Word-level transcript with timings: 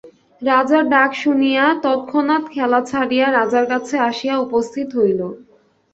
রাজার 0.41 0.83
ডাক 0.89 1.11
শুনিয়া 1.15 1.65
তৎক্ষণাৎ 1.83 2.43
খেলা 2.53 2.79
ছাড়িয়া 2.89 3.27
রাজার 3.31 3.65
কাছে 3.71 3.95
আসিয়া 4.09 4.35
উপস্থিত 4.39 4.87
হইল। 4.97 5.21